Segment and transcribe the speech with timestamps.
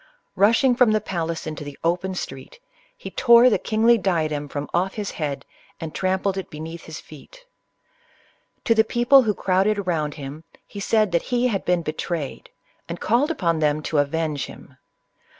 [0.35, 2.59] Rushing from the palace intd the open street,
[2.97, 5.45] he tore the kingly diadem from off his head,
[5.79, 7.45] and trampled it beneath his feet.
[8.65, 12.47] To the people who crowded round him, he said that he had been be trayed,
[12.89, 14.75] and called upon them to avenge him.